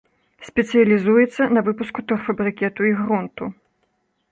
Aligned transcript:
Спецыялізуецца 0.47 1.41
на 1.59 1.63
выпуску 1.69 1.99
торфабрыкету 2.13 2.91
і 2.91 2.97
грунту. 3.05 3.43